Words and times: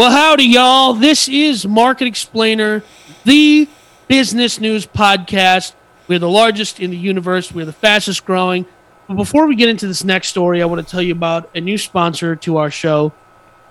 Well, 0.00 0.12
howdy, 0.12 0.44
y'all. 0.44 0.94
This 0.94 1.28
is 1.28 1.66
Market 1.66 2.06
Explainer, 2.06 2.82
the 3.24 3.68
business 4.08 4.58
news 4.58 4.86
podcast. 4.86 5.74
We're 6.08 6.18
the 6.18 6.26
largest 6.26 6.80
in 6.80 6.90
the 6.90 6.96
universe, 6.96 7.52
we're 7.52 7.66
the 7.66 7.74
fastest 7.74 8.24
growing. 8.24 8.64
But 9.08 9.16
before 9.16 9.46
we 9.46 9.56
get 9.56 9.68
into 9.68 9.86
this 9.86 10.02
next 10.02 10.28
story, 10.28 10.62
I 10.62 10.64
want 10.64 10.82
to 10.82 10.90
tell 10.90 11.02
you 11.02 11.12
about 11.12 11.54
a 11.54 11.60
new 11.60 11.76
sponsor 11.76 12.34
to 12.34 12.56
our 12.56 12.70
show, 12.70 13.12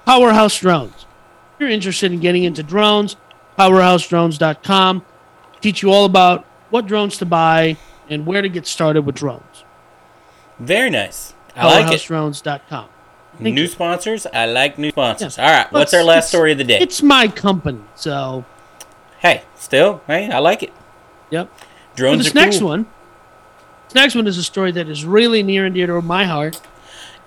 Powerhouse 0.06 0.60
Drones. 0.60 1.08
If 1.56 1.62
you're 1.62 1.70
interested 1.70 2.12
in 2.12 2.20
getting 2.20 2.44
into 2.44 2.62
drones, 2.62 3.16
powerhousedrones.com. 3.58 5.04
Teach 5.62 5.82
you 5.82 5.92
all 5.92 6.06
about 6.06 6.46
what 6.70 6.86
drones 6.86 7.18
to 7.18 7.26
buy 7.26 7.76
and 8.08 8.28
where 8.28 8.44
to 8.44 8.50
get 8.50 8.68
started 8.68 9.02
with 9.02 9.16
drones. 9.16 9.64
Very 10.60 10.92
nice. 10.92 11.34
I 11.56 11.66
like 11.66 11.92
it. 11.92 11.98
Powerhousedrones.com. 11.98 12.90
New 13.40 13.62
you. 13.62 13.68
sponsors. 13.68 14.26
I 14.28 14.46
like 14.46 14.78
new 14.78 14.90
sponsors. 14.92 15.38
Yeah. 15.38 15.46
All 15.46 15.52
right. 15.52 15.72
What's 15.72 15.94
our 15.94 16.04
last 16.04 16.30
story 16.30 16.52
of 16.52 16.58
the 16.58 16.64
day? 16.64 16.80
It's 16.80 17.02
my 17.02 17.28
company, 17.28 17.82
so 17.96 18.46
Hey, 19.20 19.44
still, 19.56 20.02
hey, 20.08 20.30
I 20.32 20.40
like 20.40 20.64
it. 20.64 20.74
yep. 21.30 21.50
Drones 21.96 22.20
For 22.20 22.24
this 22.24 22.32
are 22.32 22.34
cool. 22.34 22.42
next 22.42 22.62
one, 22.62 22.86
this 23.88 23.96
next 23.96 24.16
one 24.16 24.28
is 24.28 24.38
a 24.38 24.44
story 24.44 24.72
that 24.74 24.88
is 24.88 25.04
really 25.04 25.44
near 25.44 25.66
and 25.66 25.76
dear 25.76 25.88
to 25.88 26.02
my 26.02 26.24
heart. 26.26 26.62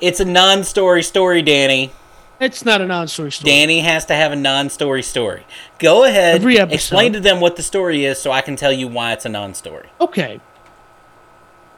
It's 0.01 0.19
a 0.21 0.25
non-story 0.25 1.03
story, 1.03 1.43
Danny. 1.43 1.93
It's 2.41 2.65
not 2.65 2.81
a 2.81 2.87
non-story 2.87 3.31
story. 3.31 3.51
Danny 3.53 3.81
has 3.81 4.05
to 4.07 4.15
have 4.15 4.33
a 4.33 4.37
non-story 4.37 5.03
story. 5.03 5.45
Go 5.79 6.05
ahead. 6.05 6.37
Every 6.37 6.59
episode. 6.59 6.75
Explain 6.75 7.13
to 7.13 7.21
them 7.21 7.41
what 7.41 7.57
the 7.57 7.63
story 7.63 8.05
is, 8.05 8.19
so 8.21 8.33
I 8.33 8.41
can 8.41 8.57
tell 8.57 8.73
you 8.73 8.89
why 8.89 9.13
it's 9.13 9.25
a 9.25 9.29
non-story. 9.29 9.91
Okay. 10.01 10.41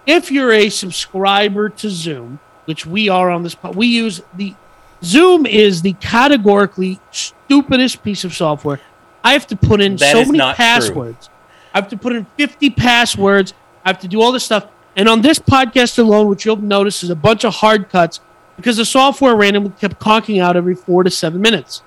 If 0.07 0.31
you're 0.31 0.53
a 0.53 0.69
subscriber 0.71 1.69
to 1.71 1.91
Zoom, 1.91 2.41
which 2.67 2.87
we 2.87 3.09
are 3.09 3.31
on 3.31 3.43
this, 3.43 3.57
we 3.75 3.87
use 3.87 4.23
the 4.34 4.55
Zoom 5.03 5.45
is 5.45 5.83
the 5.83 5.93
categorically 5.95 6.98
stupidest 7.11 8.03
piece 8.03 8.25
of 8.25 8.34
software. 8.34 8.81
I 9.23 9.33
have 9.33 9.47
to 9.48 9.57
put 9.57 9.81
in 9.81 9.97
That 9.97 10.12
so 10.12 10.25
many 10.25 10.39
not 10.39 10.57
true. 10.57 10.65
passwords. 10.65 11.29
I 11.75 11.79
have 11.79 11.89
to 11.89 11.97
put 11.97 12.15
in 12.15 12.27
50 12.37 12.70
passwords. 12.70 13.53
I 13.85 13.91
have 13.91 13.98
to 14.01 14.09
do 14.09 14.23
all 14.23 14.33
this 14.33 14.45
stuff. 14.45 14.67
And 14.97 15.09
on 15.09 15.23
this 15.23 15.39
podcast 15.39 15.98
alone, 15.98 16.29
which 16.29 16.45
you'll 16.47 16.57
notice 16.57 17.03
is 17.03 17.11
a 17.11 17.17
bunch 17.17 17.45
of 17.45 17.55
hard 17.57 17.89
cuts 17.91 18.20
because 18.57 18.77
the 18.77 18.85
software 18.85 19.35
randomly 19.35 19.73
kept 19.81 19.98
conking 19.98 20.39
out 20.39 20.57
every 20.57 20.75
four 20.75 21.03
to 21.03 21.11
seven 21.11 21.41
minutes. 21.41 21.83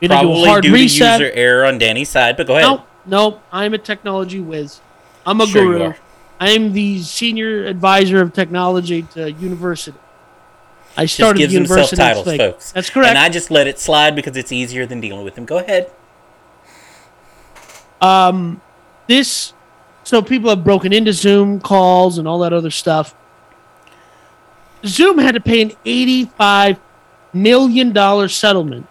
You 0.00 0.08
had 0.08 0.20
to 0.20 0.26
do 0.26 0.28
a 0.28 0.32
Probably 0.32 0.48
hard 0.48 0.62
due 0.64 0.72
reset. 0.72 1.18
to 1.18 1.24
user 1.24 1.36
error 1.36 1.64
on 1.66 1.78
Danny's 1.78 2.08
side, 2.08 2.36
but 2.36 2.46
go 2.46 2.56
ahead. 2.56 2.68
No, 2.70 2.84
no, 3.06 3.40
I'm 3.52 3.74
a 3.74 3.78
technology 3.78 4.40
whiz. 4.40 4.80
I'm 5.26 5.40
a 5.40 5.46
Sure 5.46 5.64
guru. 5.64 5.94
I'm 6.40 6.72
the 6.72 7.02
senior 7.02 7.64
advisor 7.66 8.20
of 8.20 8.32
technology 8.32 9.02
to 9.14 9.32
university. 9.32 9.98
I 10.96 11.04
Just 11.04 11.14
started 11.14 11.38
gives 11.38 11.52
the 11.52 11.58
himself 11.60 11.90
titles, 11.90 12.26
Spake. 12.26 12.40
folks. 12.40 12.72
That's 12.72 12.90
correct. 12.90 13.10
And 13.10 13.18
I 13.18 13.28
just 13.28 13.50
let 13.50 13.66
it 13.66 13.78
slide 13.78 14.14
because 14.14 14.36
it's 14.36 14.52
easier 14.52 14.86
than 14.86 15.00
dealing 15.00 15.24
with 15.24 15.34
them. 15.34 15.44
Go 15.44 15.58
ahead. 15.58 15.90
Um, 18.00 18.60
this, 19.06 19.52
so 20.04 20.22
people 20.22 20.50
have 20.50 20.62
broken 20.64 20.92
into 20.92 21.12
Zoom 21.12 21.60
calls 21.60 22.18
and 22.18 22.28
all 22.28 22.38
that 22.40 22.52
other 22.52 22.70
stuff. 22.70 23.14
Zoom 24.84 25.18
had 25.18 25.34
to 25.34 25.40
pay 25.40 25.62
an 25.62 25.70
$85 25.84 26.78
million 27.32 28.28
settlement 28.28 28.86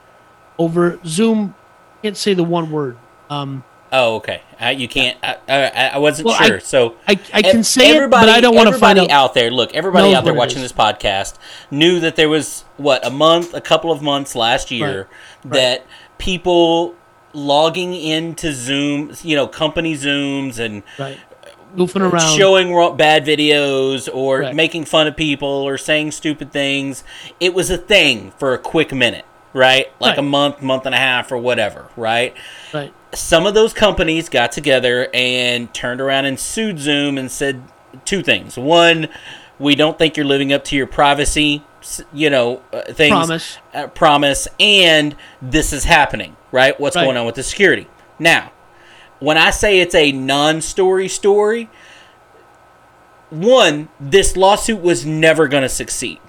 over 0.58 1.00
Zoom. 1.06 1.56
Can't 2.02 2.18
say 2.18 2.34
the 2.34 2.44
one 2.44 2.72
word. 2.72 2.98
Um, 3.30 3.64
Oh, 3.96 4.16
okay. 4.16 4.42
Uh, 4.60 4.70
you 4.70 4.88
can't. 4.88 5.18
I, 5.22 5.38
I, 5.48 5.68
I 5.94 5.98
wasn't 6.00 6.26
Well, 6.26 6.36
I- 6.40 6.48
sure. 6.48 6.60
so 6.60 6.96
I, 7.08 7.12
I 7.32 7.42
can 7.44 7.64
say 7.64 7.96
it, 7.96 8.10
but 8.10 8.28
I 8.28 8.42
don't 8.42 8.56
want 8.56 8.68
to 8.70 8.74
find 8.78 8.98
everybody 8.98 9.12
out. 9.14 9.34
there. 9.36 9.52
Look, 9.52 9.74
everybody 9.76 10.16
out 10.16 10.26
there 10.26 10.34
watching 10.34 10.62
this 10.64 10.72
podcast 10.74 11.36
knew 11.70 12.00
that 12.00 12.16
there 12.16 12.28
was 12.28 12.66
what 12.78 13.06
a 13.06 13.12
month, 13.12 13.54
a 13.54 13.62
couple 13.62 13.92
of 13.92 14.02
months 14.02 14.36
last 14.36 14.72
year 14.72 15.08
Right. 15.44 15.54
that 15.54 15.86
people 16.18 16.96
logging 17.34 17.94
into 17.94 18.52
Zoom, 18.54 19.14
you 19.22 19.36
know, 19.36 19.48
company 19.48 19.96
Zooms 19.96 20.58
and 20.60 20.82
Right. 20.98 21.20
Goofing 21.76 22.02
around. 22.12 22.38
showing 22.38 22.98
bad 22.98 23.26
videos 23.26 24.08
or 24.14 24.40
Right. 24.42 24.56
making 24.56 24.86
fun 24.86 25.08
of 25.08 25.16
people 25.16 25.48
or 25.50 25.78
saying 25.78 26.12
stupid 26.12 26.52
things. 26.52 27.04
It 27.40 27.54
was 27.56 27.70
a 27.72 27.78
thing 27.78 28.32
for 28.38 28.54
a 28.54 28.60
quick 28.60 28.92
minute, 28.94 29.26
right? 29.54 29.88
Like 30.00 30.12
Right. 30.12 30.20
a 30.20 30.24
month, 30.24 30.62
month 30.62 30.86
and 30.86 30.96
a 30.96 30.98
half, 30.98 31.32
or 31.32 31.38
whatever, 31.38 31.88
right? 31.96 32.34
right. 32.74 32.94
some 33.14 33.46
of 33.46 33.54
those 33.54 33.74
companies 33.74 34.28
got 34.30 34.52
together 34.52 35.08
and 35.14 35.72
turned 35.74 36.02
around 36.02 36.26
and 36.26 36.40
sued 36.40 36.80
Zoom 36.80 37.18
and 37.18 37.32
said 37.32 37.62
two 38.06 38.24
things. 38.24 38.58
One, 38.58 39.08
we 39.60 39.76
don't 39.76 39.98
think 40.00 40.18
you're 40.18 40.26
living 40.26 40.52
up 40.52 40.64
to 40.66 40.76
your 40.76 40.88
privacy, 40.88 41.64
you 42.12 42.30
know, 42.32 42.64
uh, 42.74 42.82
things. 42.92 43.12
Promise. 43.12 43.58
Uh, 43.74 43.88
promise. 43.88 44.48
And 44.60 45.16
this 45.42 45.72
is 45.74 45.84
happening, 45.84 46.36
right? 46.52 46.80
What's 46.80 46.96
Right. 46.96 47.04
going 47.06 47.18
on 47.18 47.26
with 47.28 47.36
the 47.36 47.44
security? 47.44 47.88
Now, 48.18 48.52
when 49.20 49.38
I 49.38 49.52
say 49.52 49.80
it's 49.80 49.94
a 49.96 50.12
non 50.12 50.62
story 50.62 51.08
story, 51.08 51.70
one, 53.30 53.90
this 54.00 54.36
lawsuit 54.36 54.82
was 54.82 55.06
never 55.06 55.48
going 55.48 55.64
to 55.64 55.70
succeed. 55.70 56.20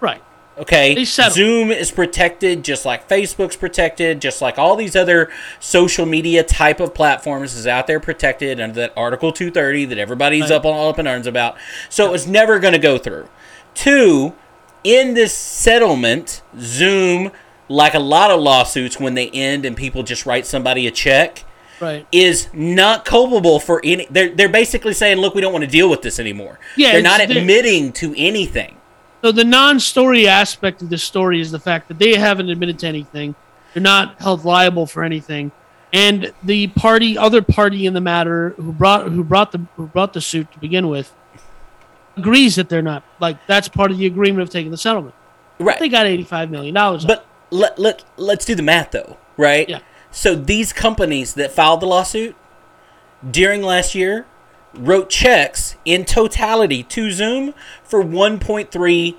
Right. 0.00 0.22
Okay. 0.56 1.04
Zoom 1.04 1.70
is 1.70 1.90
protected 1.90 2.62
just 2.62 2.84
like 2.84 3.08
Facebook's 3.08 3.56
protected, 3.56 4.20
just 4.20 4.40
like 4.40 4.58
all 4.58 4.76
these 4.76 4.94
other 4.94 5.30
social 5.58 6.06
media 6.06 6.42
type 6.44 6.78
of 6.80 6.94
platforms 6.94 7.54
is 7.54 7.66
out 7.66 7.86
there 7.86 7.98
protected 7.98 8.60
under 8.60 8.74
that 8.80 8.92
Article 8.96 9.32
230 9.32 9.86
that 9.86 9.98
everybody's 9.98 10.42
Right. 10.42 10.52
up 10.52 10.64
on 10.64 10.72
all 10.74 10.88
up 10.90 10.98
in 10.98 11.06
arms 11.06 11.26
about. 11.26 11.56
So 11.88 12.06
it 12.06 12.10
was 12.12 12.26
never 12.28 12.58
going 12.60 12.72
to 12.74 12.78
go 12.78 12.98
through. 12.98 13.28
Two, 13.74 14.34
in 14.84 15.14
this 15.14 15.32
settlement, 15.36 16.42
Zoom, 16.60 17.32
like 17.68 17.94
a 17.94 17.98
lot 17.98 18.30
of 18.30 18.40
lawsuits 18.40 19.00
when 19.00 19.14
they 19.14 19.30
end 19.30 19.64
and 19.64 19.76
people 19.76 20.02
just 20.04 20.24
write 20.26 20.46
somebody 20.46 20.86
a 20.86 20.90
check, 20.92 21.44
Right. 21.80 22.06
is 22.12 22.48
not 22.52 23.04
culpable 23.04 23.58
for 23.58 23.80
any. 23.82 24.06
They're 24.08 24.28
they're 24.28 24.48
basically 24.48 24.92
saying, 24.92 25.18
look, 25.18 25.34
we 25.34 25.40
don't 25.40 25.52
want 25.52 25.64
to 25.64 25.70
deal 25.70 25.90
with 25.90 26.02
this 26.02 26.20
anymore. 26.20 26.60
Yeah, 26.76 26.92
they're 26.92 27.02
not 27.02 27.20
admitting 27.20 27.92
to 27.94 28.14
anything. 28.16 28.76
So 29.24 29.32
the 29.32 29.42
non-story 29.42 30.28
aspect 30.28 30.82
of 30.82 30.90
this 30.90 31.02
story 31.02 31.40
is 31.40 31.50
the 31.50 31.58
fact 31.58 31.88
that 31.88 31.98
they 31.98 32.14
haven't 32.14 32.50
admitted 32.50 32.78
to 32.80 32.86
anything. 32.86 33.34
They're 33.72 33.82
not 33.82 34.20
held 34.20 34.44
liable 34.44 34.84
for 34.86 35.02
anything, 35.02 35.50
and 35.94 36.30
the 36.42 36.66
party, 36.66 37.16
other 37.16 37.40
party 37.40 37.86
in 37.86 37.94
the 37.94 38.02
matter, 38.02 38.50
who 38.50 38.70
brought 38.70 39.10
who 39.10 39.24
brought 39.24 39.52
the 39.52 39.64
who 39.76 39.86
brought 39.86 40.12
the 40.12 40.20
suit 40.20 40.52
to 40.52 40.58
begin 40.58 40.88
with, 40.88 41.14
agrees 42.18 42.56
that 42.56 42.68
they're 42.68 42.82
not 42.82 43.02
like 43.18 43.38
that's 43.46 43.66
part 43.66 43.90
of 43.90 43.96
the 43.96 44.04
agreement 44.04 44.42
of 44.42 44.50
taking 44.50 44.70
the 44.70 44.76
settlement. 44.76 45.14
Right. 45.58 45.78
They 45.78 45.88
got 45.88 46.04
eighty-five 46.04 46.50
million 46.50 46.74
dollars. 46.74 47.06
But 47.06 47.26
let, 47.48 47.78
let, 47.78 48.04
let's 48.18 48.44
do 48.44 48.54
the 48.54 48.62
math 48.62 48.90
though, 48.90 49.16
right? 49.38 49.66
Yeah. 49.66 49.78
So 50.10 50.34
these 50.34 50.74
companies 50.74 51.32
that 51.32 51.50
filed 51.50 51.80
the 51.80 51.86
lawsuit 51.86 52.36
during 53.30 53.62
last 53.62 53.94
year 53.94 54.26
wrote 54.78 55.10
checks 55.10 55.76
in 55.84 56.04
totality 56.04 56.82
to 56.82 57.10
Zoom 57.10 57.54
for 57.82 58.02
1.3 58.02 59.16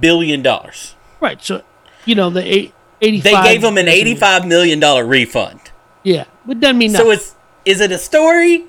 billion 0.00 0.42
dollars. 0.42 0.94
right, 1.20 1.42
so 1.42 1.62
you 2.04 2.14
know 2.14 2.30
the 2.30 2.42
eight, 2.44 2.72
They 3.00 3.18
gave 3.20 3.62
them 3.62 3.78
an 3.78 3.88
85 3.88 4.46
million 4.46 4.80
dollar 4.80 5.04
refund. 5.04 5.60
Yeah, 6.02 6.24
but 6.46 6.60
doesn't 6.60 6.78
mean 6.78 6.90
So 6.90 7.10
it's 7.10 7.34
is 7.64 7.80
it 7.80 7.90
a 7.92 7.98
story? 7.98 8.64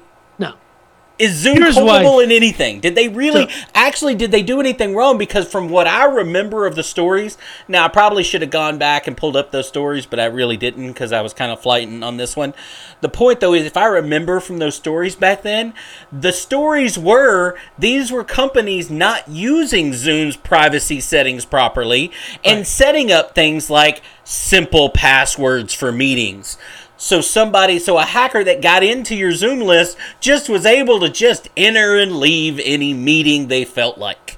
Is 1.19 1.33
Zoom 1.33 1.57
Here's 1.57 1.75
why. 1.75 1.81
culpable 2.03 2.19
in 2.19 2.31
anything? 2.31 2.79
Did 2.79 2.93
they 2.93 3.07
really 3.07 3.49
So- 3.49 3.55
actually 3.73 4.13
did 4.13 4.31
they 4.31 4.43
do 4.43 4.59
anything 4.59 4.93
wrong? 4.95 5.17
Because 5.17 5.47
from 5.47 5.67
what 5.69 5.87
I 5.87 6.05
remember 6.05 6.67
of 6.67 6.75
the 6.75 6.83
stories, 6.83 7.37
now 7.67 7.85
I 7.85 7.87
probably 7.87 8.23
should 8.23 8.41
have 8.41 8.51
gone 8.51 8.77
back 8.77 9.07
and 9.07 9.17
pulled 9.17 9.35
up 9.35 9.51
those 9.51 9.67
stories, 9.67 10.05
but 10.05 10.19
I 10.19 10.25
really 10.25 10.57
didn't 10.57 10.87
because 10.89 11.11
I 11.11 11.21
was 11.21 11.33
kind 11.33 11.51
of 11.51 11.59
flighting 11.59 12.03
on 12.03 12.17
this 12.17 12.35
one. 12.35 12.53
The 13.01 13.09
point 13.09 13.39
though 13.39 13.53
is, 13.55 13.65
if 13.65 13.75
I 13.77 13.85
remember 13.85 14.39
from 14.39 14.59
those 14.59 14.75
stories 14.75 15.15
back 15.15 15.41
then, 15.41 15.73
the 16.11 16.31
stories 16.31 16.99
were 16.99 17.55
these 17.79 18.11
were 18.11 18.23
companies 18.23 18.89
not 18.91 19.27
using 19.27 19.93
Zoom's 19.93 20.35
privacy 20.37 20.99
settings 20.99 21.45
properly 21.45 22.11
and 22.45 22.57
Right. 22.59 22.67
setting 22.67 23.11
up 23.11 23.33
things 23.33 23.69
like 23.71 24.01
simple 24.23 24.89
passwords 24.89 25.73
for 25.73 25.91
meetings. 25.91 26.57
So 26.97 27.21
somebody, 27.21 27.77
so 27.79 27.97
a 27.97 28.03
hacker 28.03 28.43
that 28.43 28.61
got 28.61 28.83
into 28.83 29.15
your 29.15 29.31
Zoom 29.31 29.59
list 29.59 29.97
just 30.19 30.49
was 30.49 30.65
able 30.65 30.99
to 31.01 31.09
just 31.09 31.47
enter 31.55 31.95
and 31.95 32.17
leave 32.17 32.59
any 32.63 32.93
meeting 32.93 33.47
they 33.47 33.65
felt 33.65 33.97
like. 33.99 34.37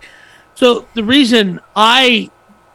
So 0.56 0.86
the 0.94 1.04
reason 1.04 1.62
I 1.76 2.30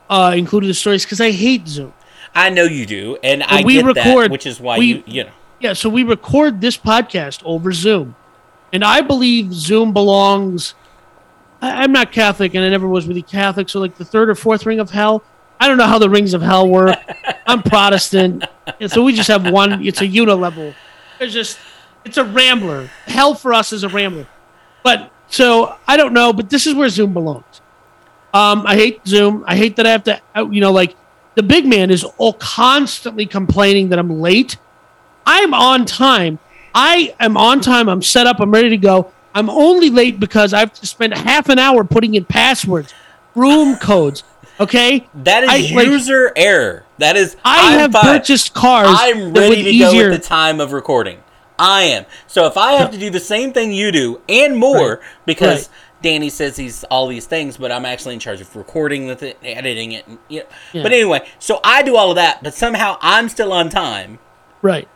uh, 0.09 0.35
included 0.37 0.69
the 0.69 0.75
story 0.75 0.97
is 0.97 1.05
because 1.05 1.21
I 1.21 1.31
hate 1.33 1.69
Zoom. 1.69 1.93
I 2.35 2.49
know 2.51 2.65
you 2.65 2.87
do, 2.87 3.19
and 3.23 3.43
I 3.43 3.63
we 3.63 3.75
get 3.75 3.95
that, 3.95 4.07
record- 4.07 4.31
which 4.33 4.47
is 4.47 4.59
why 4.59 4.79
we- 4.79 4.87
you, 4.87 5.05
you 5.07 5.25
know. 5.25 5.31
Yeah, 5.61 5.73
so 5.75 5.89
we 5.89 6.03
record 6.03 6.61
this 6.61 6.77
podcast 6.77 7.43
over 7.45 7.73
Zoom. 7.73 8.17
And 8.73 8.83
I 8.85 9.01
believe 9.03 9.53
Zoom 9.55 9.93
belongs. 9.93 10.75
I, 11.63 11.85
I'm 11.85 11.93
not 11.93 12.11
Catholic 12.11 12.55
and 12.55 12.65
I 12.65 12.69
never 12.71 12.89
was 12.89 13.07
really 13.07 13.23
Catholic, 13.23 13.69
so 13.69 13.81
like 13.81 13.97
the 13.97 14.05
third 14.05 14.29
or 14.29 14.35
fourth 14.35 14.67
ring 14.67 14.81
of 14.81 14.91
hell. 14.91 15.23
I 15.61 15.69
don't 15.69 15.79
know 15.79 15.87
how 15.87 15.99
the 15.99 16.11
rings 16.11 16.35
of 16.35 16.43
hell 16.43 16.69
work. 16.69 16.99
I'm 17.47 17.63
Protestant. 17.63 18.45
And 18.81 18.91
so 18.91 19.03
we 19.03 19.15
just 19.15 19.29
have 19.29 19.51
one, 19.51 19.87
it's 19.87 20.01
a 20.01 20.09
unilevel. 20.09 20.75
It's 21.21 21.33
just, 21.33 21.59
it's 22.05 22.17
a 22.17 22.25
rambler. 22.25 22.89
Hell 23.07 23.35
for 23.35 23.53
us 23.53 23.73
is 23.73 23.85
a 23.85 23.89
rambler. 23.89 24.27
But 24.83 25.11
so 25.29 25.77
I 25.87 25.97
don't 25.97 26.13
know, 26.13 26.33
but 26.33 26.51
this 26.51 26.67
is 26.67 26.75
where 26.75 26.89
Zoom 26.89 27.13
belongs. 27.13 27.61
Um, 28.33 28.67
I 28.67 28.75
hate 28.75 29.07
Zoom. 29.07 29.45
I 29.47 29.57
hate 29.57 29.77
that 29.77 29.87
I 29.87 29.91
have 29.91 30.05
to, 30.05 30.21
you 30.51 30.61
know, 30.61 30.73
like 30.73 30.97
the 31.35 31.43
big 31.43 31.67
man 31.67 31.91
is 31.91 32.05
all 32.19 32.33
constantly 32.35 33.27
complaining 33.27 33.91
that 33.91 33.99
I'm 33.99 34.21
late. 34.21 34.57
I'm 35.27 35.55
on 35.55 35.85
time. 35.85 36.39
I 36.75 37.15
am 37.21 37.37
on 37.37 37.61
time. 37.61 37.89
I'm 37.89 38.03
set 38.03 38.27
up. 38.27 38.41
I'm 38.41 38.51
ready 38.51 38.71
to 38.71 38.77
go. 38.77 39.13
I'm 39.35 39.49
only 39.49 39.91
late 39.91 40.21
because 40.21 40.53
I've 40.53 40.73
to 40.75 40.87
spend 40.87 41.15
half 41.15 41.49
an 41.49 41.59
hour 41.59 41.85
putting 41.85 42.15
in 42.15 42.25
passwords, 42.25 42.95
room 43.35 43.77
codes. 43.77 44.23
Okay, 44.61 45.07
That 45.25 45.45
is 45.45 45.51
I- 45.51 45.75
like- 45.75 45.87
user 45.87 46.33
error. 46.37 46.85
That 46.99 47.17
is. 47.17 47.37
I 47.45 47.73
I'm 47.73 47.79
have 47.81 47.93
fine. 47.93 48.03
purchased 48.05 48.55
cars. 48.55 48.89
I'm 48.91 49.33
ready 49.35 49.63
to 49.65 49.79
go 49.79 49.89
easier- 49.91 50.11
at 50.13 50.21
the 50.23 50.27
time 50.27 50.61
of 50.61 50.73
recording. 50.73 51.19
I 51.59 51.83
am. 51.83 52.07
So 52.27 52.47
if 52.47 52.57
I 52.57 52.73
have 52.75 52.91
to 52.93 52.99
do 52.99 53.11
the 53.11 53.21
same 53.21 53.53
thing 53.53 53.73
you 53.73 53.91
do 53.93 54.21
and 54.29 54.57
more, 54.57 54.89
Right. 54.91 54.99
because 55.27 55.69
Right. 55.69 56.03
Danny 56.03 56.29
says 56.31 56.57
he's 56.57 56.85
all 56.85 57.07
these 57.07 57.27
things, 57.27 57.57
but 57.57 57.73
I'm 57.73 57.85
actually 57.87 58.15
in 58.15 58.21
charge 58.21 58.41
of 58.41 58.55
recording 58.57 59.07
with 59.07 59.23
it, 59.23 59.39
editing 59.43 59.93
it. 59.93 60.07
And, 60.07 60.19
you 60.29 60.41
know. 60.41 60.47
Yeah. 60.73 60.83
But 60.83 60.93
anyway, 60.93 61.23
so 61.39 61.61
I 61.65 61.83
do 61.83 61.97
all 61.97 62.11
of 62.11 62.17
that, 62.17 62.43
but 62.43 62.55
somehow 62.55 62.97
I'm 63.01 63.29
still 63.29 63.53
on 63.53 63.71
time. 63.71 64.19
Right. 64.63 64.87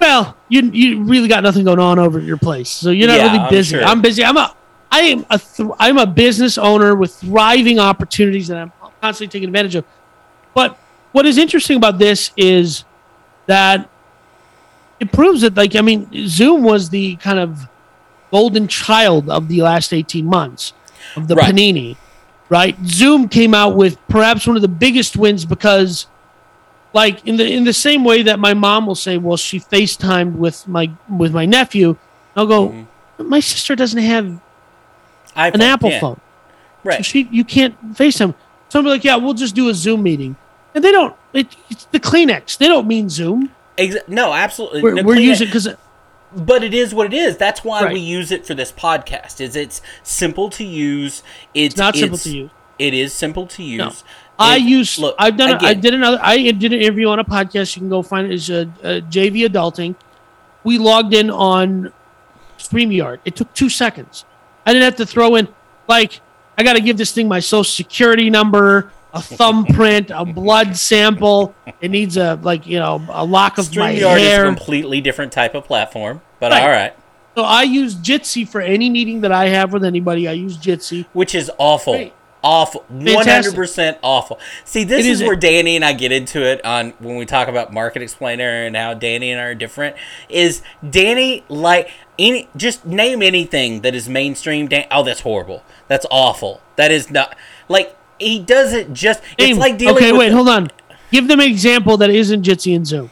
Well, 0.00 0.36
you 0.48 0.62
you 0.72 1.02
really 1.04 1.28
got 1.28 1.42
nothing 1.44 1.64
going 1.64 1.78
on 1.78 1.98
over 1.98 2.18
at 2.18 2.24
your 2.24 2.36
place, 2.36 2.68
so 2.68 2.90
you're 2.90 3.06
not 3.08 3.18
Yeah, 3.18 3.26
really 3.26 3.38
I'm 3.38 3.50
busy. 3.50 3.76
sure. 3.76 3.84
I'm 3.84 4.00
busy. 4.02 4.24
I'm 4.24 4.36
a 4.36 4.52
I 4.92 5.00
am 5.04 5.26
a 5.30 5.38
th- 5.38 5.70
I'm 5.78 5.96
a 5.96 6.06
business 6.06 6.58
owner 6.58 6.94
with 6.94 7.14
thriving 7.14 7.78
opportunities 7.78 8.48
that 8.48 8.58
I'm 8.58 8.72
constantly 9.00 9.32
taking 9.32 9.48
advantage 9.48 9.74
of. 9.74 9.86
But 10.54 10.78
what 11.12 11.24
is 11.24 11.38
interesting 11.38 11.78
about 11.78 11.98
this 11.98 12.30
is 12.36 12.84
that 13.46 13.88
it 15.00 15.10
proves 15.10 15.40
that 15.40 15.54
like 15.54 15.74
I 15.74 15.80
mean 15.80 16.08
Zoom 16.28 16.62
was 16.62 16.90
the 16.90 17.16
kind 17.16 17.38
of 17.38 17.66
golden 18.30 18.68
child 18.68 19.30
of 19.30 19.48
the 19.48 19.62
last 19.62 19.92
18 19.92 20.26
months 20.26 20.74
of 21.16 21.26
the 21.26 21.36
Right. 21.36 21.54
panini, 21.54 21.96
right? 22.50 22.76
Zoom 22.86 23.28
came 23.28 23.54
out 23.54 23.74
with 23.74 23.96
perhaps 24.08 24.46
one 24.46 24.56
of 24.56 24.62
the 24.62 24.68
biggest 24.68 25.16
wins 25.16 25.44
because 25.46 26.06
like 26.92 27.26
in 27.26 27.36
the 27.38 27.50
in 27.50 27.64
the 27.64 27.72
same 27.72 28.04
way 28.04 28.22
that 28.22 28.38
my 28.38 28.52
mom 28.52 28.84
will 28.86 28.94
say, 28.94 29.16
"Well, 29.16 29.38
she 29.38 29.58
FaceTimed 29.58 30.34
with 30.34 30.68
my 30.68 30.90
with 31.08 31.32
my 31.32 31.46
nephew," 31.46 31.96
I'll 32.36 32.46
go, 32.46 32.68
mm-hmm. 32.68 33.28
"My 33.28 33.40
sister 33.40 33.74
doesn't 33.74 34.02
have 34.02 34.38
an 35.36 35.60
Apple 35.60 35.90
yeah. 35.90 36.00
phone, 36.00 36.16
so 36.16 36.20
Right. 36.84 37.04
she 37.04 37.28
you 37.30 37.44
can't 37.44 37.94
FaceTime." 37.94 38.34
So 38.68 38.78
I'm 38.78 38.86
like, 38.86 39.04
"Yeah, 39.04 39.16
we'll 39.16 39.34
just 39.34 39.54
do 39.54 39.68
a 39.68 39.74
Zoom 39.74 40.02
meeting," 40.02 40.36
and 40.74 40.82
they 40.84 40.92
don't. 40.92 41.14
It, 41.32 41.54
it's 41.70 41.84
the 41.86 42.00
Kleenex. 42.00 42.58
They 42.58 42.66
don't 42.68 42.86
mean 42.86 43.08
Zoom. 43.08 43.50
Exa- 43.78 44.06
no, 44.08 44.32
absolutely. 44.34 44.82
We're, 44.82 44.94
No, 44.94 45.02
we're 45.02 45.16
it. 45.16 45.22
using 45.22 45.46
because 45.46 45.68
But 46.34 46.62
it 46.64 46.72
is 46.74 46.94
what 46.94 47.06
it 47.12 47.14
is. 47.16 47.36
That's 47.36 47.62
why 47.64 47.82
Right. 47.84 47.92
we 47.92 48.00
use 48.00 48.30
it 48.32 48.46
for 48.46 48.54
this 48.54 48.72
podcast. 48.72 49.40
Is 49.40 49.54
it's 49.56 49.82
simple 50.02 50.48
to 50.50 50.64
use. 50.64 51.22
It's, 51.54 51.76
not 51.76 51.94
simple 51.94 52.14
it's- 52.16 52.24
to 52.24 52.36
use. 52.36 52.50
It 52.78 52.94
is 52.94 53.12
simple 53.12 53.46
to 53.48 53.62
use. 53.62 54.02
I 54.38 54.56
It- 54.56 54.62
use. 54.62 54.98
look, 54.98 55.14
I've 55.18 55.36
done. 55.36 55.50
I 55.52 55.70
again, 55.70 55.80
did 55.80 55.94
another. 55.94 56.18
I 56.22 56.50
did 56.52 56.72
an 56.72 56.80
interview 56.80 57.08
on 57.08 57.18
a 57.18 57.24
podcast. 57.24 57.76
You 57.76 57.80
can 57.80 57.88
go 57.90 58.02
find 58.02 58.26
it. 58.26 58.32
Is 58.34 58.50
uh, 58.50 58.64
uh, 58.82 58.86
JV 59.10 59.46
Adulting. 59.46 59.94
We 60.64 60.78
logged 60.78 61.12
in 61.14 61.30
on 61.30 61.92
Streamyard. 62.58 63.18
It 63.24 63.36
took 63.36 63.52
two 63.54 63.68
seconds. 63.68 64.24
I 64.66 64.72
didn't 64.72 64.84
have 64.84 64.96
to 64.96 65.06
throw 65.06 65.36
in 65.36 65.48
like 65.88 66.20
I 66.56 66.62
got 66.62 66.74
to 66.74 66.80
give 66.80 66.96
this 66.96 67.12
thing 67.12 67.28
my 67.28 67.40
social 67.40 67.64
security 67.64 68.30
number, 68.30 68.92
a 69.12 69.20
thumbprint, 69.22 70.10
a 70.14 70.24
blood 70.24 70.76
sample. 70.90 71.54
It 71.80 71.90
needs 71.90 72.16
a 72.16 72.38
like 72.42 72.66
you 72.66 72.78
know 72.78 73.04
a 73.10 73.24
lock 73.24 73.58
of 73.58 73.74
my 73.76 73.94
StreamYard 73.94 74.20
is 74.20 74.38
a 74.38 74.44
completely 74.44 75.00
different 75.00 75.32
type 75.32 75.54
of 75.54 75.64
platform. 75.64 76.20
But 76.40 76.52
Right. 76.52 76.62
all 76.62 76.68
right. 76.68 76.96
So 77.34 77.44
I 77.44 77.62
use 77.62 77.94
Jitsi 77.94 78.46
for 78.46 78.60
any 78.60 78.90
meeting 78.90 79.22
that 79.22 79.32
I 79.32 79.48
have 79.48 79.72
with 79.72 79.84
anybody. 79.84 80.28
I 80.28 80.32
use 80.32 80.58
Jitsi. 80.58 81.06
Which 81.14 81.34
is 81.34 81.50
awful. 81.56 81.94
Great. 81.94 82.12
Awful. 82.44 82.84
one 82.88 83.26
hundred 83.26 83.54
percent 83.54 83.98
awful. 84.02 84.40
See, 84.64 84.82
this 84.82 85.06
is 85.06 85.20
is- 85.20 85.26
where 85.26 85.36
Danny 85.36 85.76
and 85.76 85.84
I 85.84 85.92
get 85.92 86.10
into 86.10 86.42
it 86.44 86.64
on 86.64 86.90
when 86.98 87.16
we 87.16 87.24
talk 87.24 87.46
about 87.46 87.72
market 87.72 88.02
explainer 88.02 88.64
and 88.64 88.74
how 88.76 88.94
Danny 88.94 89.30
and 89.30 89.40
I 89.40 89.44
are 89.44 89.54
different. 89.54 89.94
Is 90.28 90.60
Danny 90.88 91.44
like 91.48 91.90
any 92.18 92.48
just 92.56 92.84
name 92.84 93.22
anything 93.22 93.82
that 93.82 93.94
is 93.94 94.08
mainstream? 94.08 94.66
Dan- 94.66 94.88
oh, 94.90 95.04
that's 95.04 95.20
horrible. 95.20 95.62
That's 95.86 96.04
awful. 96.10 96.60
That 96.76 96.90
is 96.90 97.10
not 97.10 97.36
like 97.68 97.96
he 98.18 98.40
does 98.40 98.72
it 98.72 98.92
just. 98.92 99.22
It's 99.38 99.50
Name- 99.50 99.58
like 99.58 99.78
dealing 99.78 99.96
okay, 99.96 100.12
wait, 100.12 100.32
hold 100.32 100.48
on. 100.48 100.68
Give 101.12 101.28
them 101.28 101.38
an 101.38 101.46
example 101.46 101.96
that 101.98 102.10
isn't 102.10 102.42
Jitsi 102.44 102.74
and 102.74 102.86
Zoom. 102.86 103.10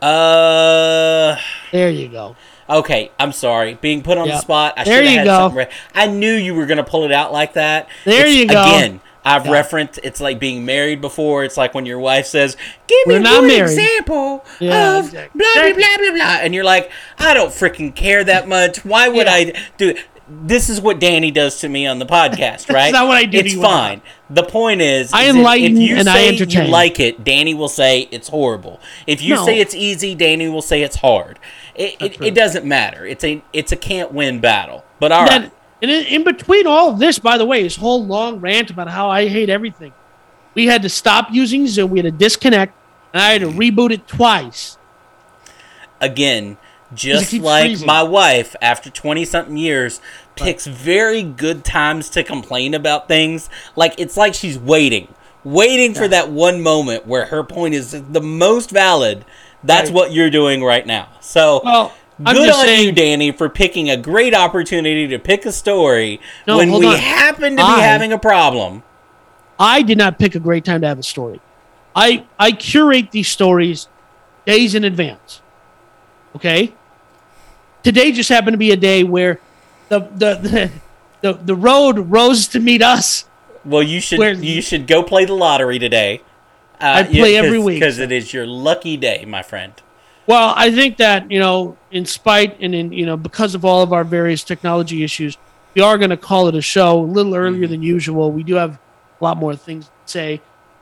Uh. 0.00 1.36
There 1.72 1.90
you 1.90 2.08
go. 2.08 2.36
Okay, 2.68 3.10
I'm 3.18 3.32
sorry. 3.32 3.74
Being 3.80 4.02
put 4.02 4.16
on 4.18 4.28
the 4.28 4.38
spot. 4.38 4.74
I 4.76 4.84
There 4.84 4.96
should 4.96 5.04
have 5.04 5.12
you 5.12 5.18
had 5.18 5.24
go. 5.26 5.36
something 5.38 5.58
ready. 5.58 5.70
I 5.94 6.06
knew 6.06 6.32
you 6.34 6.54
were 6.54 6.66
going 6.66 6.78
to 6.78 6.84
pull 6.84 7.04
it 7.04 7.12
out 7.12 7.32
like 7.32 7.54
that. 7.54 7.88
There 8.04 8.20
It's- 8.20 8.34
you 8.34 8.46
go. 8.46 8.62
Again, 8.62 9.00
I've 9.26 9.46
Yeah. 9.46 9.52
referenced 9.52 10.00
it's 10.02 10.20
like 10.20 10.38
being 10.38 10.64
married 10.66 11.00
before. 11.00 11.44
It's 11.44 11.56
like 11.56 11.74
when 11.74 11.86
your 11.86 11.98
wife 11.98 12.26
says, 12.26 12.56
"Give 12.86 13.06
me 13.06 13.14
We're 13.14 13.20
not 13.20 13.38
one 13.38 13.46
married." 13.48 13.62
example 13.72 14.44
Yeah, 14.60 14.98
of 14.98 15.06
exactly. 15.06 15.38
blah 15.40 15.62
blah 15.62 15.72
blah 15.74 15.96
blah 15.98 16.10
blah," 16.14 16.38
and 16.42 16.54
you're 16.54 16.64
like, 16.64 16.90
"I 17.18 17.32
don't 17.34 17.50
freaking 17.50 17.94
care 17.94 18.22
that 18.24 18.46
much. 18.48 18.84
Why 18.84 19.08
would 19.08 19.26
Yeah. 19.26 19.32
I 19.34 19.52
do 19.78 19.88
it?" 19.90 19.98
This 20.26 20.70
is 20.70 20.80
what 20.80 21.00
Danny 21.00 21.30
does 21.30 21.58
to 21.60 21.68
me 21.68 21.86
on 21.86 21.98
the 21.98 22.06
podcast, 22.06 22.68
right? 22.72 22.84
That's 22.84 22.92
not 22.92 23.06
what 23.08 23.16
I 23.18 23.24
do 23.24 23.38
to 23.40 23.44
It's 23.44 23.54
you 23.54 23.58
on 23.58 23.62
the 23.62 23.68
fine. 23.68 24.02
The 24.30 24.42
point 24.42 24.80
is, 24.80 25.10
I 25.12 25.24
is 25.24 25.36
enlighten 25.36 25.76
if 25.76 25.82
you 25.88 25.96
and 25.96 26.08
I 26.08 26.26
entertain. 26.28 26.64
you 26.66 26.70
like 26.70 26.98
it, 26.98 27.24
Danny 27.24 27.52
will 27.52 27.68
say 27.68 28.08
it's 28.10 28.28
horrible. 28.28 28.80
If 29.06 29.20
you 29.22 29.34
No. 29.34 29.44
say 29.44 29.58
it's 29.58 29.74
easy, 29.74 30.14
Danny 30.14 30.48
will 30.48 30.62
say 30.62 30.82
it's 30.82 30.96
hard. 30.96 31.38
It, 31.74 31.96
it, 32.00 32.20
it 32.22 32.34
doesn't 32.34 32.64
matter. 32.64 33.04
It's 33.06 33.24
a 33.24 33.42
it's 33.52 33.72
a 33.72 33.76
can't 33.76 34.12
win 34.12 34.40
battle. 34.40 34.84
But 35.00 35.12
all 35.12 35.26
right, 35.26 35.50
and 35.82 35.90
in, 35.90 36.24
between 36.24 36.66
all 36.66 36.90
of 36.90 36.98
this, 36.98 37.18
by 37.18 37.36
the 37.36 37.44
way, 37.44 37.62
his 37.62 37.76
whole 37.76 38.04
long 38.04 38.40
rant 38.40 38.70
about 38.70 38.88
how 38.88 39.10
I 39.10 39.28
hate 39.28 39.50
everything, 39.50 39.92
we 40.54 40.66
had 40.66 40.82
to 40.82 40.88
stop 40.88 41.28
using 41.32 41.66
Zoom. 41.66 41.90
We 41.90 41.98
had 41.98 42.04
to 42.04 42.10
disconnect, 42.12 42.74
and 43.12 43.22
I 43.22 43.32
had 43.32 43.40
to 43.42 43.48
reboot 43.48 43.90
it 43.90 44.06
twice. 44.06 44.78
again, 46.00 46.56
just 46.94 47.32
like 47.32 47.64
freezing. 47.66 47.86
my 47.86 48.02
wife, 48.02 48.54
after 48.62 48.90
twenty 48.90 49.24
something 49.24 49.56
years, 49.56 50.00
picks 50.36 50.66
very 50.66 51.22
good 51.22 51.64
times 51.64 52.08
to 52.10 52.22
complain 52.22 52.74
about 52.74 53.08
things. 53.08 53.50
Like 53.76 53.94
it's 53.98 54.16
like 54.16 54.34
she's 54.34 54.58
waiting, 54.58 55.12
waiting 55.42 55.94
for 55.94 56.06
that 56.08 56.30
one 56.30 56.62
moment 56.62 57.06
where 57.06 57.26
her 57.26 57.42
point 57.42 57.74
is 57.74 57.90
the 57.90 58.20
most 58.20 58.70
valid. 58.70 59.24
That's 59.64 59.88
Right. 59.90 59.94
what 59.94 60.12
you're 60.12 60.30
doing 60.30 60.62
right 60.62 60.86
now. 60.86 61.08
So. 61.20 61.60
Well, 61.64 61.92
Good 62.22 62.48
on 62.50 62.68
you. 62.84 62.92
Danny, 62.92 63.32
for 63.32 63.48
picking 63.48 63.90
a 63.90 63.96
great 63.96 64.34
opportunity 64.34 65.08
to 65.08 65.18
pick 65.18 65.44
a 65.46 65.50
story 65.50 66.20
No, 66.46 66.58
when 66.58 66.70
we 66.70 66.86
on. 66.86 66.94
happen 66.96 67.56
to 67.56 67.62
be 67.62 67.62
I- 67.62 67.80
having 67.80 68.12
a 68.12 68.18
problem. 68.18 68.84
I 69.58 69.82
did 69.82 69.98
not 69.98 70.16
pick 70.18 70.36
a 70.36 70.38
great 70.38 70.64
time 70.64 70.80
to 70.82 70.86
have 70.86 70.98
a 71.00 71.02
story. 71.02 71.40
I 71.96 72.22
I 72.38 72.52
curate 72.52 73.10
these 73.10 73.26
stories 73.28 73.88
days 74.46 74.76
in 74.76 74.84
advance. 74.84 75.42
Okay. 76.36 76.72
Today 77.82 78.12
just 78.12 78.28
happened 78.28 78.54
to 78.54 78.58
be 78.58 78.70
a 78.70 78.76
day 78.76 79.02
where 79.02 79.40
the 79.88 80.00
the 80.00 80.34
the, 80.42 80.70
the, 81.20 81.32
the 81.42 81.54
road 81.56 82.10
rose 82.10 82.46
to 82.48 82.60
meet 82.60 82.82
us. 82.82 83.26
Well, 83.64 83.82
you 83.82 84.00
should 84.00 84.18
Where- 84.20 84.32
you 84.34 84.60
should 84.62 84.86
go 84.86 85.02
play 85.02 85.24
the 85.24 85.34
lottery 85.34 85.78
today. 85.80 86.20
Uh, 86.80 86.86
I 86.98 87.02
play 87.04 87.36
every 87.36 87.58
week. 87.58 87.80
because 87.80 87.98
it 87.98 88.12
is 88.12 88.32
your 88.32 88.46
lucky 88.46 88.96
day, 88.96 89.24
my 89.26 89.42
friend. 89.42 89.72
Well, 90.26 90.54
I 90.56 90.70
think 90.70 90.96
that 90.98 91.30
you 91.30 91.38
know, 91.38 91.76
in 91.90 92.06
spite 92.06 92.58
and 92.60 92.74
in 92.74 92.92
you 92.92 93.06
know, 93.06 93.16
because 93.16 93.54
of 93.54 93.64
all 93.64 93.82
of 93.82 93.92
our 93.92 94.04
various 94.04 94.42
technology 94.42 95.04
issues, 95.04 95.36
we 95.74 95.82
are 95.82 95.98
going 95.98 96.10
to 96.10 96.16
call 96.16 96.48
it 96.48 96.54
a 96.54 96.62
show 96.62 97.00
a 97.00 97.04
little 97.04 97.34
earlier 97.34 97.66
than 97.66 97.82
usual. 97.82 98.32
We 98.32 98.42
do 98.42 98.54
have 98.54 98.78
a 99.20 99.24
lot 99.24 99.36
more 99.36 99.54
things 99.54 99.86
to 99.86 99.92
say, 100.06 100.40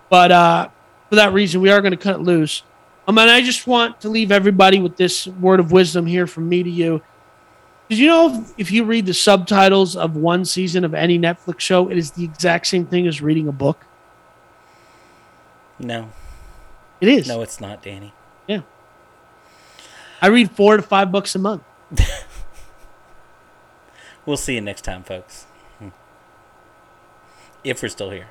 but 0.09 0.31
uh, 0.33 0.69
for 1.09 1.17
that 1.17 1.33
reason, 1.33 1.61
we 1.61 1.71
are 1.71 1.81
going 1.81 1.93
to 1.93 1.97
cut 1.97 2.21
loose. 2.21 2.63
Um, 3.09 3.19
and 3.19 3.29
I 3.29 3.43
just 3.43 3.67
want 3.67 4.01
to 4.03 4.09
leave 4.09 4.31
everybody 4.31 4.79
with 4.79 4.97
this 4.97 5.27
word 5.27 5.59
of 5.59 5.73
wisdom 5.73 6.07
here 6.07 6.27
from 6.27 6.49
me 6.49 6.63
to 6.63 6.71
you. 6.71 7.03
Did 7.89 7.99
you 7.99 8.07
know 8.07 8.47
if 8.57 8.71
you 8.71 8.85
read 8.85 9.07
the 9.07 9.13
subtitles 9.15 9.97
of 9.97 10.17
one 10.17 10.45
season 10.45 10.85
of 10.85 10.95
any 10.95 11.19
Netflix 11.19 11.61
show, 11.61 11.91
it 11.91 11.99
is 11.99 12.13
the 12.13 12.25
exact 12.25 12.67
same 12.69 12.87
thing 12.87 13.07
as 13.07 13.21
reading 13.21 13.49
a 13.49 13.53
book? 13.53 13.85
No, 15.83 16.11
It 17.01 17.09
is. 17.09 17.27
no, 17.29 17.43
it's 17.43 17.61
not, 17.61 17.83
Danny. 17.83 18.15
Yeah. 18.47 18.61
I 20.23 20.29
read 20.29 20.51
four 20.53 20.77
to 20.77 20.83
five 20.83 21.11
books 21.13 21.35
a 21.35 21.39
month. 21.39 21.63
We'll 24.25 24.37
see 24.37 24.55
you 24.55 24.61
next 24.61 24.83
time, 24.83 25.03
folks. 25.03 25.47
Hmm. 25.81 25.89
If 27.65 27.83
we're 27.83 27.89
still 27.89 28.11
here. 28.11 28.29